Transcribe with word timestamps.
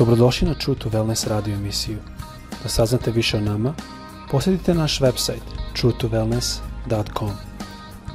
Dobrodošli 0.00 0.48
na 0.48 0.54
True 0.54 0.78
to 0.78 0.88
Wellness 0.88 1.28
radio 1.28 1.54
emisiju. 1.54 1.98
Da 2.62 2.68
saznate 2.68 3.10
više 3.10 3.36
o 3.36 3.40
nama, 3.40 3.74
posjetite 4.30 4.74
naš 4.74 5.00
website 5.00 5.44
truetowellness.com. 5.76 7.30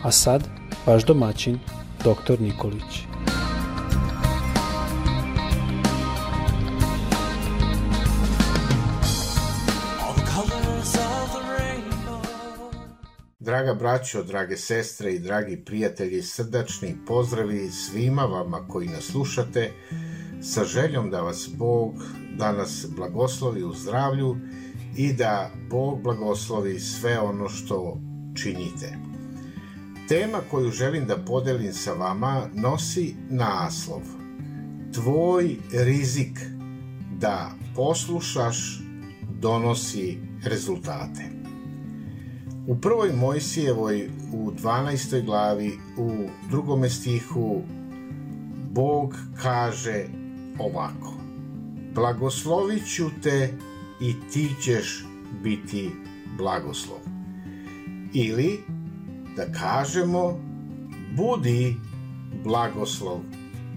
A 0.04 0.11
sad, 0.11 0.43
vaš 0.86 1.06
domaćin, 1.06 1.60
dr. 2.00 2.42
Nikolić. 2.42 3.06
Draga 13.39 13.74
braćo, 13.74 14.24
drage 14.24 14.57
sestre 14.57 15.14
i 15.14 15.20
dragi 15.20 15.64
prijatelji, 15.65 16.21
srdačni 16.21 16.96
pozdravi 17.07 17.70
svima 17.70 18.21
vama 18.21 18.68
koji 18.68 18.88
nas 18.88 19.04
slušate 19.04 19.71
sa 20.46 20.64
željom 20.64 21.10
da 21.10 21.22
vas 21.22 21.50
Bog 21.58 21.94
danas 22.38 22.86
blagoslovi 22.96 23.64
u 23.64 23.74
zdravlju 23.74 24.38
i 24.98 25.14
da 25.14 25.52
Bog 25.70 26.02
blagoslovi 26.04 26.80
sve 26.80 27.20
ono 27.20 27.50
što 27.50 27.98
činite. 28.36 28.98
Tema 30.08 30.38
koju 30.52 30.71
želim 30.71 31.06
da 31.06 31.18
podelim 31.18 31.74
sa 31.74 31.94
vama 31.94 32.42
nosi 32.54 33.16
naslov 33.30 34.02
Tvoj 34.94 35.56
rizik 35.73 36.40
da 37.20 37.52
poslušaš 37.76 38.82
donosi 39.42 40.18
rezultate. 40.44 41.23
U 42.68 42.78
prvoj 42.78 43.14
Mojsijevoj 43.14 44.09
u 44.34 44.52
12. 44.52 45.26
glavi 45.26 45.72
u 45.98 46.12
drugome 46.50 46.90
stihu 46.90 47.62
Bog 48.72 49.16
kaže 49.42 50.06
ovako 50.59 51.16
Blagoslovit 51.95 52.95
ću 52.95 53.09
te 53.23 53.53
i 54.02 54.14
ti 54.34 54.50
ćeš 54.62 55.06
biti 55.44 55.92
blagoslov. 56.38 57.00
Ili 58.14 58.59
da 59.36 59.52
kažemo 59.52 60.39
budi 61.17 61.75
blagoslov 62.44 63.20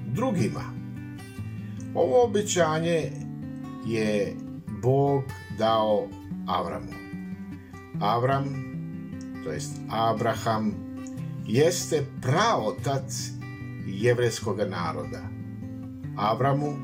drugima. 0.07 0.65
Ovo 1.95 2.25
obećanje 2.25 3.11
je 3.87 4.37
Bog 4.83 5.23
dao 5.59 6.09
Avramu. 6.47 6.93
Avram, 8.01 8.45
to 9.45 9.51
jest 9.51 9.73
Abraham, 9.91 10.75
jeste 11.47 12.07
praotac 12.23 13.31
jevreskog 13.87 14.59
naroda. 14.59 15.38
Avramu 16.19 16.77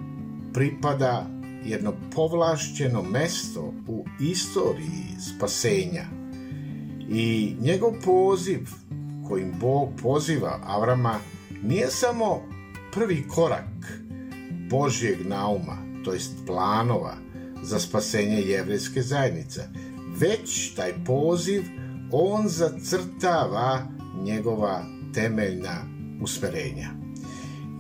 pripada 0.53 1.27
jedno 1.65 1.93
povlašćeno 2.15 3.03
mesto 3.03 3.73
u 3.89 4.05
istoriji 4.21 5.07
spasenja. 5.19 6.05
I 7.09 7.57
njegov 7.61 7.93
poziv 8.05 8.69
kojim 9.29 9.53
Bog 9.61 9.89
poziva 10.03 10.61
Avrama 10.67 11.19
nije 11.63 11.91
samo 11.91 12.41
prvi 12.93 13.25
korak 13.29 14.01
Božjeg 14.71 15.27
nauma, 15.27 15.77
to 16.05 16.13
jest 16.13 16.33
planova 16.47 17.15
za 17.63 17.79
spasenje 17.79 18.41
jevrijske 18.41 19.03
zajednice, 19.03 19.69
već 20.21 20.75
taj 20.75 20.93
poziv 21.07 21.63
on 22.13 22.49
zacrtava 22.49 23.87
njegova 24.23 24.85
temeljna 25.15 25.77
usmerenja. 26.23 26.91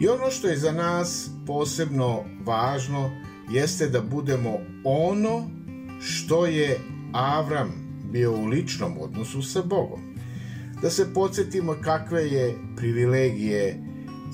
I 0.01 0.09
ono 0.09 0.31
što 0.31 0.49
je 0.49 0.57
za 0.57 0.73
nas 0.73 1.31
posebno 1.47 2.25
važno 2.45 3.11
jeste 3.51 3.89
da 3.89 4.01
budemo 4.01 4.59
ono 4.85 5.51
što 6.01 6.47
je 6.47 6.81
Avram 7.13 7.73
bio 8.13 8.33
u 8.33 8.47
ličnom 8.47 8.93
odnosu 9.01 9.43
sa 9.43 9.63
Bogom. 9.63 10.01
Da 10.83 10.91
se 10.91 11.15
podsjetimo 11.15 11.77
kakve 11.81 12.27
je 12.27 12.59
privilegije 12.77 13.83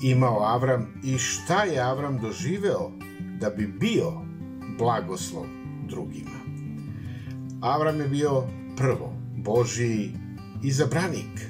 imao 0.03 0.43
Avram 0.43 0.87
i 1.03 1.17
šta 1.17 1.63
je 1.63 1.79
Avram 1.79 2.17
doživeo 2.17 2.91
da 3.39 3.49
bi 3.49 3.67
bio 3.67 4.11
blagoslov 4.77 5.45
drugima. 5.89 6.41
Avram 7.61 7.99
je 7.99 8.07
bio 8.07 8.43
prvo 8.77 9.13
Božji 9.37 10.13
izabranik. 10.63 11.47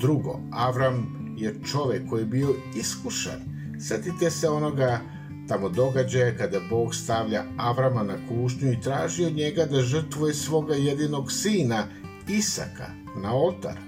Drugo, 0.00 0.40
Avram 0.50 1.06
je 1.38 1.54
čovek 1.64 2.08
koji 2.10 2.22
je 2.22 2.26
bio 2.26 2.54
iskušan 2.76 3.51
Setite 3.82 4.30
se 4.30 4.48
onoga 4.48 5.00
tamo 5.48 5.68
događaja 5.68 6.36
kada 6.36 6.60
Bog 6.70 6.94
stavlja 6.94 7.44
Avrama 7.56 8.02
na 8.02 8.14
kušnju 8.28 8.72
i 8.72 8.80
traži 8.80 9.24
od 9.24 9.32
njega 9.32 9.64
da 9.64 9.82
žrtvuje 9.82 10.34
svoga 10.34 10.74
jedinog 10.74 11.32
sina 11.32 11.84
Isaka 12.28 12.86
na 13.16 13.34
oltar. 13.34 13.78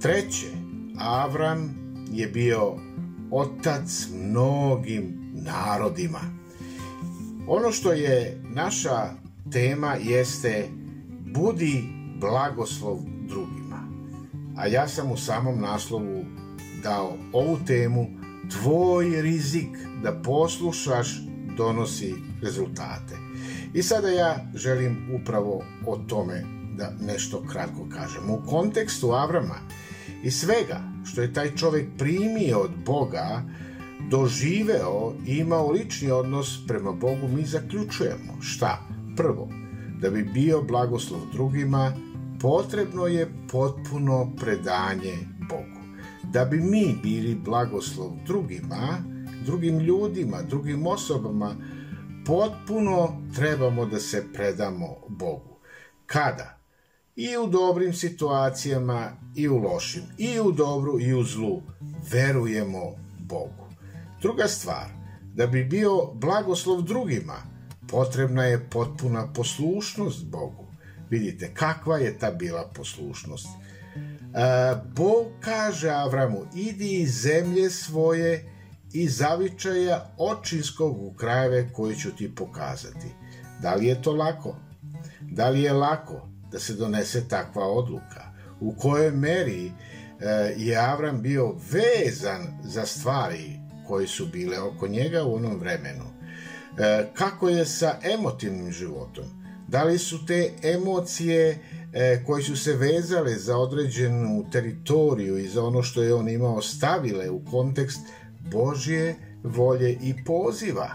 Treće, 0.00 0.46
Avram 0.98 1.74
je 2.12 2.26
bio 2.26 2.76
otac 3.30 4.08
mnogim 4.14 5.32
narodima. 5.32 6.20
Ono 7.46 7.72
što 7.72 7.92
je 7.92 8.40
naša 8.54 9.10
tema 9.52 9.94
jeste 10.02 10.68
budi 11.34 11.84
blagoslov 12.20 12.98
drugima. 13.28 13.88
A 14.56 14.66
ja 14.66 14.88
sam 14.88 15.12
u 15.12 15.16
samom 15.16 15.60
naslovu 15.60 16.24
dao 16.82 17.16
ovu 17.32 17.58
temu 17.66 18.21
tvoj 18.52 19.22
rizik 19.22 19.68
da 20.02 20.22
poslušaš 20.22 21.08
donosi 21.56 22.14
rezultate. 22.42 23.16
I 23.74 23.82
sada 23.82 24.08
ja 24.08 24.46
želim 24.54 25.08
upravo 25.20 25.64
o 25.86 25.96
tome 25.96 26.44
da 26.76 26.92
nešto 27.00 27.42
kratko 27.52 27.88
kažem. 27.92 28.30
U 28.30 28.46
kontekstu 28.46 29.10
Avrama 29.10 29.58
i 30.24 30.30
svega 30.30 30.80
što 31.04 31.22
je 31.22 31.32
taj 31.32 31.56
čovjek 31.56 31.88
primio 31.98 32.58
od 32.58 32.70
Boga, 32.86 33.42
doživeo 34.10 35.14
i 35.26 35.36
imao 35.36 35.70
lični 35.70 36.10
odnos 36.10 36.66
prema 36.66 36.92
Bogu, 36.92 37.28
mi 37.28 37.44
zaključujemo 37.44 38.40
šta? 38.40 38.78
Prvo, 39.16 39.48
da 40.00 40.10
bi 40.10 40.22
bio 40.22 40.62
blagoslov 40.62 41.20
drugima, 41.32 41.92
potrebno 42.40 43.06
je 43.06 43.32
potpuno 43.50 44.32
predanje 44.36 45.14
Bogu 45.48 45.81
da 46.22 46.44
bi 46.44 46.60
mi 46.60 46.98
bili 47.02 47.34
blagoslov 47.34 48.10
drugima, 48.26 48.98
drugim 49.46 49.78
ljudima, 49.78 50.42
drugim 50.42 50.86
osobama, 50.86 51.56
potpuno 52.26 53.22
trebamo 53.34 53.86
da 53.86 54.00
se 54.00 54.24
predamo 54.32 54.96
Bogu. 55.08 55.58
Kada? 56.06 56.58
I 57.16 57.36
u 57.36 57.46
dobrim 57.46 57.92
situacijama 57.92 59.12
i 59.36 59.48
u 59.48 59.56
lošim, 59.56 60.02
i 60.18 60.40
u 60.40 60.52
dobru 60.52 61.00
i 61.00 61.14
u 61.14 61.24
zlu 61.24 61.62
verujemo 62.12 62.80
Bogu. 63.18 63.68
Druga 64.22 64.48
stvar, 64.48 64.86
da 65.34 65.46
bi 65.46 65.64
bio 65.64 66.06
blagoslov 66.14 66.82
drugima, 66.82 67.36
potrebna 67.88 68.44
je 68.44 68.68
potpuna 68.70 69.32
poslušnost 69.32 70.24
Bogu. 70.24 70.66
Vidite, 71.10 71.54
kakva 71.54 71.98
je 71.98 72.18
ta 72.18 72.30
bila 72.30 72.70
poslušnost? 72.74 73.48
E, 74.34 74.74
Bog 74.94 75.26
kaže 75.40 75.90
Avramu, 75.90 76.46
idi 76.54 77.00
iz 77.00 77.22
zemlje 77.22 77.70
svoje 77.70 78.52
i 78.92 79.08
zavičaja 79.08 80.14
očinskog 80.18 81.02
u 81.02 81.14
krajeve 81.14 81.68
koje 81.72 81.96
ću 81.96 82.16
ti 82.16 82.34
pokazati. 82.34 83.08
Da 83.62 83.74
li 83.74 83.86
je 83.86 84.02
to 84.02 84.12
lako? 84.12 84.56
Da 85.20 85.48
li 85.48 85.62
je 85.62 85.72
lako 85.72 86.28
da 86.52 86.58
se 86.58 86.74
donese 86.74 87.28
takva 87.28 87.66
odluka? 87.66 88.32
U 88.60 88.74
kojoj 88.76 89.10
meri 89.10 89.66
e, 89.66 89.72
je 90.56 90.76
Avram 90.76 91.22
bio 91.22 91.54
vezan 91.70 92.58
za 92.64 92.86
stvari 92.86 93.60
koje 93.86 94.06
su 94.06 94.26
bile 94.26 94.60
oko 94.60 94.88
njega 94.88 95.24
u 95.24 95.34
onom 95.34 95.58
vremenu? 95.58 96.04
E, 96.78 97.06
kako 97.14 97.48
je 97.48 97.66
sa 97.66 97.98
emotivnim 98.02 98.72
životom? 98.72 99.41
Da 99.72 99.84
li 99.84 99.98
su 99.98 100.26
te 100.26 100.50
emocije 100.62 101.58
e, 101.92 102.22
koji 102.26 102.42
su 102.42 102.56
se 102.56 102.72
vezale 102.76 103.34
za 103.34 103.56
određenu 103.58 104.44
teritoriju 104.50 105.38
i 105.38 105.48
za 105.48 105.64
ono 105.64 105.82
što 105.82 106.02
je 106.02 106.14
on 106.14 106.28
imao 106.28 106.62
stavile 106.62 107.30
u 107.30 107.44
kontekst 107.50 108.00
Božje 108.50 109.16
volje 109.44 109.92
i 109.92 110.24
poziva. 110.24 110.90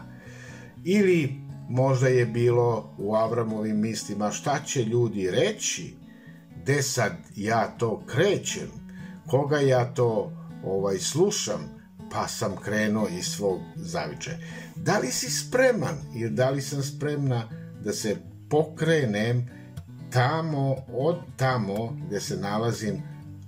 Ili 0.83 1.33
možda 1.69 2.07
je 2.07 2.25
bilo 2.25 2.95
u 2.97 3.15
Avramovim 3.15 3.79
mislima 3.79 4.31
šta 4.31 4.59
će 4.65 4.83
ljudi 4.83 5.31
reći, 5.31 5.95
gde 6.61 6.81
sad 6.81 7.11
ja 7.35 7.77
to 7.77 8.03
krećem, 8.05 8.69
koga 9.27 9.59
ja 9.59 9.93
to 9.93 10.31
ovaj 10.63 10.99
slušam, 10.99 11.77
pa 12.11 12.27
sam 12.27 12.55
krenuo 12.55 13.07
iz 13.07 13.25
svog 13.25 13.59
zavičaja. 13.75 14.37
Da 14.75 14.99
li 14.99 15.11
si 15.11 15.29
spreman 15.29 15.97
ili 16.15 16.29
da 16.29 16.49
li 16.49 16.61
sam 16.61 16.83
spremna 16.83 17.49
da 17.83 17.93
se 17.93 18.17
pokrenem 18.49 19.49
tamo, 20.09 20.75
od 20.93 21.15
tamo 21.35 21.97
gde 22.07 22.19
se 22.19 22.37
nalazim 22.37 23.01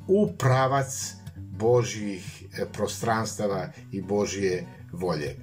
u 0.08 0.28
pravac 0.38 1.14
Božjih 1.36 2.44
e, 2.44 2.66
prostranstava 2.74 3.68
i 3.92 4.02
Božje 4.02 4.66
volje. 4.92 5.36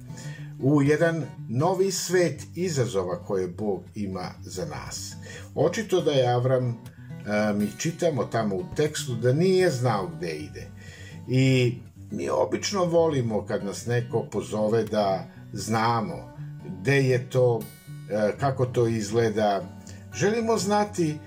u 0.59 0.81
jedan 0.81 1.25
novi 1.49 1.91
svet 1.91 2.43
izazova 2.55 3.23
koje 3.23 3.47
Bog 3.47 3.83
ima 3.95 4.31
za 4.41 4.65
nas. 4.65 5.13
Očito 5.55 6.01
da 6.01 6.11
je 6.11 6.33
Avram, 6.33 6.77
mi 7.55 7.67
čitamo 7.77 8.23
tamo 8.23 8.55
u 8.55 8.63
tekstu, 8.75 9.15
da 9.15 9.33
nije 9.33 9.69
znao 9.71 10.07
gde 10.17 10.31
ide. 10.31 10.67
I 11.27 11.75
mi 12.11 12.29
obično 12.29 12.85
volimo 12.85 13.45
kad 13.45 13.65
nas 13.65 13.85
neko 13.85 14.23
pozove 14.31 14.83
da 14.83 15.27
znamo 15.53 16.37
gde 16.81 17.03
je 17.03 17.29
to, 17.29 17.61
kako 18.39 18.65
to 18.65 18.87
izgleda. 18.87 19.61
Želimo 20.13 20.57
znati 20.57 21.17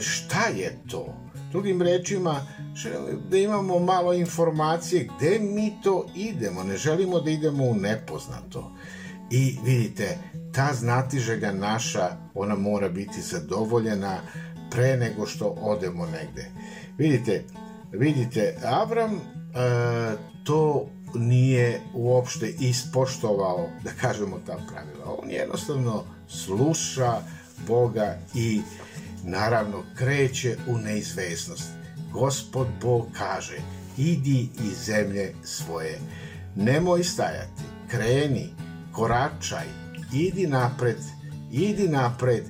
šta 0.00 0.46
je 0.56 0.78
to 0.90 1.24
Drugim 1.54 1.82
rečima, 1.82 2.46
da 3.30 3.36
imamo 3.36 3.78
malo 3.78 4.12
informacije 4.12 5.08
gde 5.16 5.38
mi 5.38 5.72
to 5.82 6.06
idemo, 6.14 6.64
ne 6.64 6.76
želimo 6.76 7.20
da 7.20 7.30
idemo 7.30 7.64
u 7.64 7.74
nepoznato. 7.74 8.72
I 9.30 9.58
vidite, 9.64 10.18
ta 10.52 10.70
znatižega 10.74 11.52
naša, 11.52 12.16
ona 12.34 12.54
mora 12.54 12.88
biti 12.88 13.20
zadovoljena 13.20 14.18
pre 14.70 14.96
nego 14.96 15.26
što 15.26 15.46
odemo 15.46 16.06
negde. 16.06 16.50
Vidite, 16.98 17.44
vidite, 17.92 18.56
Avram 18.64 19.14
e, 19.14 19.20
to 20.44 20.88
nije 21.14 21.80
uopšte 21.94 22.54
ispoštovao, 22.60 23.68
da 23.84 23.90
kažemo 24.00 24.40
ta 24.46 24.58
pravila. 24.72 25.16
On 25.18 25.30
jednostavno 25.30 26.04
sluša 26.28 27.20
Boga 27.66 28.18
i 28.34 28.60
naravno 29.24 29.82
kreće 29.96 30.56
u 30.68 30.78
neizvesnost. 30.78 31.68
Gospod 32.12 32.66
Bog 32.82 33.06
kaže, 33.18 33.56
idi 33.96 34.48
iz 34.64 34.84
zemlje 34.84 35.34
svoje. 35.44 35.98
Nemoj 36.56 37.04
stajati, 37.04 37.62
kreni, 37.88 38.48
koračaj, 38.92 39.66
idi 40.12 40.46
napred, 40.46 40.98
idi 41.52 41.88
napred 41.88 42.44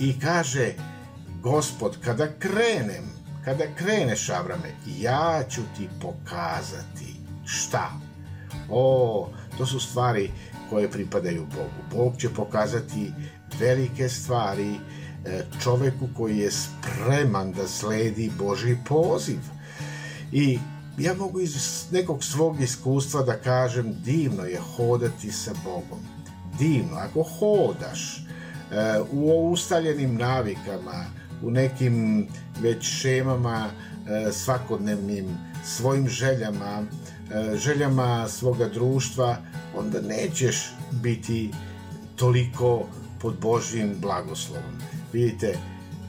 i 0.00 0.20
kaže, 0.20 0.74
Gospod, 1.42 1.96
kada 2.04 2.26
krenem, 2.38 3.04
kada 3.44 3.64
kreneš, 3.76 4.28
Avrame, 4.28 4.74
ja 5.00 5.42
ću 5.50 5.60
ti 5.76 5.88
pokazati 6.00 7.17
šta. 7.48 7.90
O, 8.70 9.28
to 9.58 9.66
su 9.66 9.80
stvari 9.80 10.30
koje 10.70 10.90
pripadaju 10.90 11.46
Bogu. 11.46 12.02
Bog 12.02 12.16
će 12.16 12.28
pokazati 12.28 13.12
velike 13.60 14.08
stvari, 14.08 14.78
E, 15.24 15.44
čoveku 15.62 16.08
koji 16.16 16.38
je 16.38 16.50
spreman 16.50 17.52
da 17.52 17.68
sledi 17.68 18.30
Boži 18.38 18.76
poziv. 18.88 19.38
I 20.32 20.58
ja 20.98 21.14
mogu 21.14 21.40
iz 21.40 21.86
nekog 21.90 22.24
svog 22.24 22.60
iskustva 22.60 23.22
da 23.22 23.36
kažem 23.36 23.94
divno 24.04 24.44
je 24.44 24.60
hodati 24.76 25.32
sa 25.32 25.52
Bogom. 25.64 25.98
Divno. 26.58 26.96
Ako 26.96 27.22
hodaš 27.22 28.18
e, 28.18 28.24
u 29.12 29.50
ustaljenim 29.52 30.14
navikama, 30.14 31.04
u 31.42 31.50
nekim 31.50 32.26
već 32.60 32.82
šemama 32.82 33.66
e, 33.68 34.32
svakodnevnim, 34.32 35.26
svojim 35.64 36.08
željama, 36.08 36.82
željama 37.54 38.28
svoga 38.28 38.68
društva, 38.68 39.36
onda 39.76 40.00
nećeš 40.00 40.72
biti 40.92 41.50
toliko 42.16 42.86
pod 43.20 43.34
Božjim 43.40 43.94
blagoslovom. 44.00 44.72
Vidite, 45.12 45.58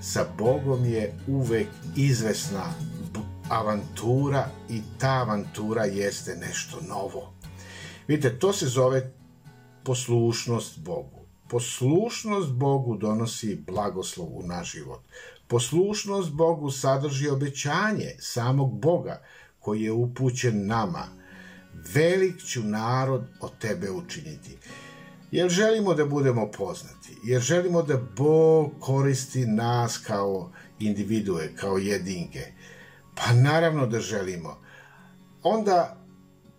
sa 0.01 0.25
Bogom 0.37 0.85
je 0.85 1.13
uvek 1.27 1.67
izvesna 1.95 2.73
avantura 3.49 4.49
i 4.69 4.81
ta 4.99 5.09
avantura 5.09 5.85
jeste 5.85 6.35
nešto 6.35 6.77
novo. 6.87 7.33
Vidite, 8.07 8.39
to 8.39 8.53
se 8.53 8.67
zove 8.67 9.11
poslušnost 9.83 10.79
Bogu. 10.79 11.19
Poslušnost 11.49 12.51
Bogu 12.51 12.97
donosi 12.97 13.63
blagoslov 13.67 14.27
u 14.27 14.43
naš 14.43 14.71
život. 14.71 15.01
Poslušnost 15.47 16.31
Bogu 16.31 16.71
sadrži 16.71 17.29
obećanje 17.29 18.15
samog 18.19 18.79
Boga 18.79 19.21
koji 19.59 19.81
je 19.81 19.91
upućen 19.91 20.67
nama. 20.67 21.07
Velik 21.93 22.43
ću 22.45 22.63
narod 22.63 23.23
od 23.41 23.59
tebe 23.59 23.91
učiniti. 23.91 24.57
Jer 25.31 25.49
želimo 25.49 25.93
da 25.93 26.05
budemo 26.05 26.51
poznati, 26.51 27.17
jer 27.23 27.41
želimo 27.41 27.81
da 27.83 27.97
Bog 28.17 28.71
koristi 28.79 29.45
nas 29.45 29.97
kao 29.97 30.51
individue, 30.79 31.55
kao 31.55 31.77
jedinke. 31.77 32.45
Pa 33.15 33.33
naravno 33.33 33.87
da 33.87 33.99
želimo. 33.99 34.57
Onda 35.43 35.97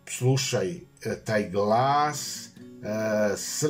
slušaj 0.08 0.70
e, 0.70 0.80
taj 1.24 1.50
glas 1.50 2.46
e, 2.46 2.50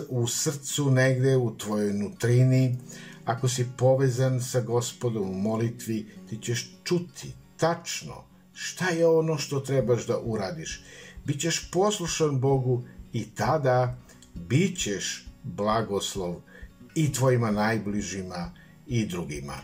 u 0.08 0.26
srcu 0.26 0.90
negde, 0.90 1.36
u 1.36 1.56
tvojoj 1.56 1.92
nutrini. 1.92 2.78
Ako 3.24 3.48
si 3.48 3.68
povezan 3.78 4.40
sa 4.42 4.60
gospodom 4.60 5.30
u 5.30 5.34
molitvi, 5.34 6.10
ti 6.28 6.38
ćeš 6.42 6.76
čuti 6.84 7.32
tačno 7.56 8.29
šta 8.62 8.88
je 8.88 9.06
ono 9.06 9.38
što 9.38 9.60
trebaš 9.60 10.06
da 10.06 10.18
uradiš. 10.18 10.82
Bićeš 11.24 11.70
poslušan 11.70 12.40
Bogu 12.40 12.84
i 13.12 13.34
tada 13.34 13.98
bit 14.34 14.78
ćeš 14.78 15.26
blagoslov 15.42 16.36
i 16.94 17.12
tvojima 17.12 17.50
najbližima 17.50 18.52
i 18.86 19.06
drugima. 19.06 19.54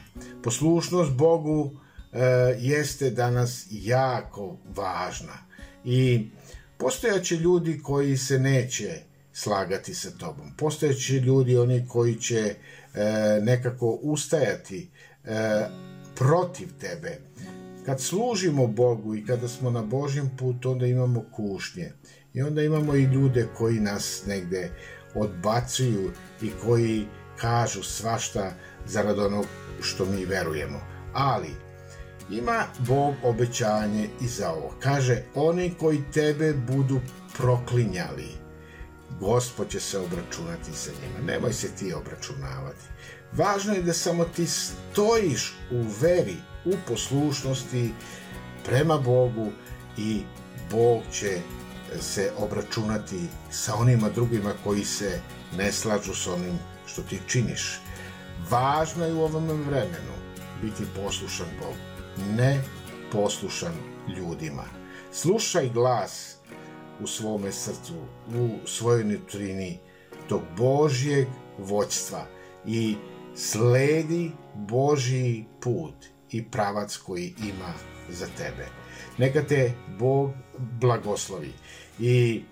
Poslušnost 0.42 1.12
Bogu 1.12 1.70
e, 2.12 2.20
jeste 2.58 3.10
danas 3.10 3.66
jako 3.70 4.56
važna 4.76 5.38
i 5.84 6.28
postojaće 6.76 7.36
ljudi 7.36 7.80
koji 7.82 8.16
se 8.16 8.38
neće 8.38 9.00
slagati 9.32 9.94
sa 9.94 10.10
tobom. 10.10 10.52
Postojaće 10.56 11.14
ljudi 11.14 11.58
oni 11.58 11.86
koji 11.88 12.14
će 12.14 12.40
e, 12.44 12.54
nekako 13.42 13.98
ustajati 14.02 14.88
e, 15.24 15.66
protiv 16.14 16.68
tebe. 16.80 17.18
Kad 17.86 18.00
služimo 18.00 18.66
Bogu 18.66 19.14
i 19.14 19.26
kada 19.26 19.48
smo 19.48 19.70
na 19.70 19.82
Božjem 19.82 20.30
putu, 20.38 20.70
onda 20.70 20.86
imamo 20.86 21.24
kušnje. 21.32 21.92
I 22.34 22.42
onda 22.42 22.62
imamo 22.62 22.94
i 22.94 23.02
ljude 23.02 23.48
koji 23.56 23.80
nas 23.80 24.22
negde 24.26 24.70
odbacuju 25.14 26.10
i 26.42 26.50
koji 26.64 27.06
kažu 27.36 27.82
svašta 27.82 28.52
zarad 28.86 29.18
onog 29.18 29.46
što 29.80 30.04
mi 30.04 30.24
verujemo. 30.24 30.80
Ali, 31.12 31.50
ima 32.30 32.64
Bog 32.78 33.14
obećanje 33.24 34.08
i 34.20 34.26
za 34.26 34.50
ovo. 34.50 34.74
Kaže, 34.80 35.22
oni 35.34 35.74
koji 35.78 36.02
tebe 36.12 36.52
budu 36.52 37.00
proklinjali, 37.36 38.46
Gospod 39.20 39.68
će 39.68 39.80
se 39.80 39.98
obračunati 39.98 40.72
sa 40.72 40.90
njima. 40.90 41.32
Nemoj 41.32 41.52
se 41.52 41.68
ti 41.68 41.92
obračunavati. 41.92 42.84
Važno 43.36 43.74
je 43.74 43.82
da 43.82 43.92
samo 43.92 44.24
ti 44.24 44.46
stojiš 44.46 45.54
u 45.70 45.82
veri, 46.00 46.36
u 46.64 46.72
poslušnosti 46.88 47.92
prema 48.64 48.98
Bogu 48.98 49.50
i 49.96 50.22
Bog 50.70 51.02
će 51.12 51.40
se 52.00 52.32
obračunati 52.38 53.20
sa 53.50 53.74
onima 53.74 54.08
drugima 54.08 54.52
koji 54.64 54.84
se 54.84 55.20
ne 55.56 55.72
slažu 55.72 56.14
s 56.14 56.26
onim 56.26 56.58
što 56.86 57.02
ti 57.02 57.20
činiš. 57.26 57.80
Važno 58.50 59.04
je 59.04 59.14
u 59.14 59.22
ovom 59.22 59.46
vremenu 59.46 60.16
biti 60.62 60.82
poslušan 60.96 61.48
Bogu, 61.58 62.32
ne 62.36 62.62
poslušan 63.12 63.74
ljudima. 64.16 64.64
Slušaj 65.12 65.68
glas 65.68 66.36
u 67.00 67.06
svome 67.06 67.52
srcu, 67.52 67.94
u 68.34 68.66
svojoj 68.66 69.04
nutrini 69.04 69.78
tog 70.28 70.42
Božjeg 70.56 71.28
voćstva 71.58 72.26
i 72.66 72.96
sledi 73.36 74.30
Božji 74.54 75.44
put 75.60 75.94
i 76.30 76.44
pravac 76.50 76.96
koji 76.96 77.34
ima 77.38 77.72
za 78.08 78.26
tebe. 78.26 78.66
Neka 79.18 79.42
te 79.42 79.72
Bog 79.98 80.30
blagoslovi. 80.58 81.52
I 81.98 82.42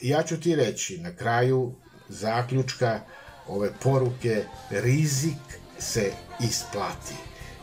ja 0.00 0.22
ću 0.22 0.40
ti 0.40 0.56
reći 0.56 0.98
na 0.98 1.16
kraju 1.16 1.74
zaključka 2.08 3.00
ove 3.46 3.70
poruke 3.82 4.44
rizik 4.70 5.60
se 5.78 6.12
isplati. 6.40 7.14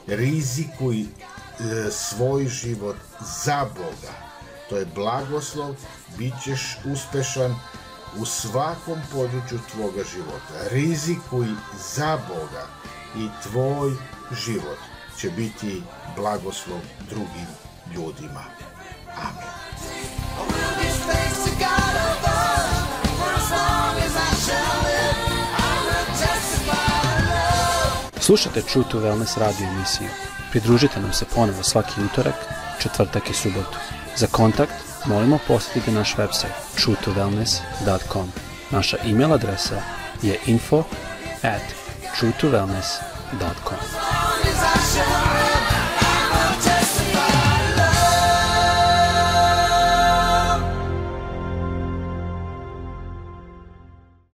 Rizikuj 0.07 1.01
e, 1.01 1.05
svoj 1.91 2.47
život 2.47 2.95
za 3.45 3.65
Boga. 3.75 4.13
To 4.69 4.77
je 4.77 4.85
blagoslov, 4.95 5.75
bit 6.17 6.33
ćeš 6.43 6.77
uspešan 6.85 7.55
u 8.15 8.25
svakom 8.25 8.99
području 9.11 9.59
tvoga 9.71 10.03
života. 10.13 10.69
Rizikuj 10.71 11.47
za 11.95 12.17
Boga 12.27 12.67
i 13.15 13.29
tvoj 13.43 13.91
život 14.45 14.77
će 15.19 15.29
biti 15.29 15.83
blagoslov 16.15 16.79
drugim 17.09 17.47
ljudima. 17.95 18.43
Amen. 19.17 19.57
Slušate 28.19 28.61
True 28.61 28.83
to 28.91 28.99
Wellness 28.99 29.39
radio 29.39 29.67
emisiju. 29.67 30.09
Pridružite 30.51 31.01
nam 31.01 31.13
se 31.13 31.25
ponovo 31.35 31.63
svaki 31.63 32.01
utorak, 32.01 32.35
četvrtak 32.79 33.29
i 33.29 33.33
subotu. 33.33 33.77
Za 34.15 34.27
kontakt 34.27 34.86
molimo 35.07 35.39
posjetite 35.47 35.91
naš 35.91 36.15
website 36.15 36.53
truetowellness.com. 36.75 38.31
Naša 38.71 38.97
e-mail 39.05 39.33
adresa 39.33 39.81
je 40.21 40.39
info 40.45 40.83
at 41.43 41.61
truetowellness.com. 42.19 43.77